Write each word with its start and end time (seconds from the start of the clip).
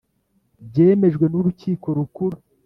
Byemejwe 0.67 1.25
n‘urukiko 1.27 1.87
rukuru. 1.97 2.37